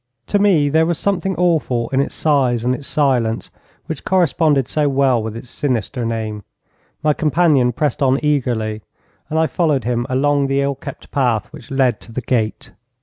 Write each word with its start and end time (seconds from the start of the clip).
To 0.29 0.39
me 0.39 0.67
there 0.67 0.87
was 0.87 0.97
something 0.97 1.35
awful 1.35 1.87
in 1.89 2.01
its 2.01 2.15
size 2.15 2.63
and 2.63 2.73
its 2.73 2.87
silence, 2.87 3.51
which 3.85 4.03
corresponded 4.03 4.67
so 4.67 4.89
well 4.89 5.21
with 5.21 5.37
its 5.37 5.51
sinister 5.51 6.03
name. 6.07 6.43
My 7.03 7.13
companion 7.13 7.71
pressed 7.71 8.01
on 8.01 8.17
eagerly, 8.25 8.81
and 9.29 9.37
I 9.37 9.45
followed 9.45 9.83
him 9.83 10.07
along 10.09 10.47
the 10.47 10.59
ill 10.61 10.73
kept 10.73 11.11
path 11.11 11.53
which 11.53 11.69
led 11.69 11.99
to 12.01 12.11
the 12.11 12.21
gate. 12.21 12.71